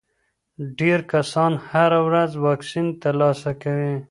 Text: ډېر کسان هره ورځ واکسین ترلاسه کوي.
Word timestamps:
ډېر 0.79 0.99
کسان 1.13 1.51
هره 1.69 1.99
ورځ 2.07 2.31
واکسین 2.45 2.87
ترلاسه 3.03 3.51
کوي. 3.63 3.93